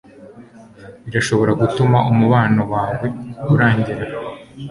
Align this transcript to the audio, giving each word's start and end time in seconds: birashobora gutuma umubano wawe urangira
birashobora 1.05 1.51
gutuma 1.61 1.97
umubano 2.11 2.61
wawe 2.73 3.07
urangira 3.53 4.03